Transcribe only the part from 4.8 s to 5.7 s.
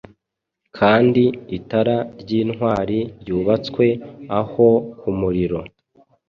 kumuriro